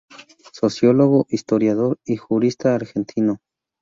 Sociólogo, 0.53 1.27
historiador 1.29 1.99
y 2.03 2.17
jurista 2.17 2.73
argentino. 2.73 3.37